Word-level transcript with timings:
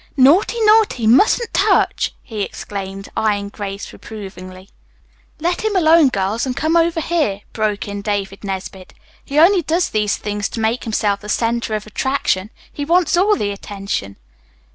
"Naughty, 0.17 0.59
naughty, 0.65 1.05
mustn't 1.05 1.53
touch!" 1.53 2.15
he 2.23 2.41
exclaimed, 2.41 3.09
eyeing 3.15 3.49
Grace 3.49 3.93
reprovingly. 3.93 4.69
"Let 5.39 5.63
him 5.63 5.75
alone, 5.75 6.09
girls, 6.09 6.43
and 6.43 6.57
come 6.57 6.75
over 6.75 6.99
here," 6.99 7.41
broke 7.53 7.87
in 7.87 8.01
David 8.01 8.43
Nesbit. 8.43 8.95
"He 9.23 9.37
only 9.37 9.61
does 9.61 9.89
these 9.89 10.17
things 10.17 10.49
to 10.49 10.59
make 10.59 10.85
himself 10.85 11.19
the 11.19 11.29
center 11.29 11.75
of 11.75 11.85
attraction. 11.85 12.49
He 12.73 12.83
wants 12.83 13.15
all 13.15 13.35
the 13.35 13.51
attention." 13.51 14.15